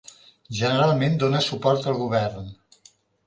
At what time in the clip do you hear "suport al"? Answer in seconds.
1.49-1.99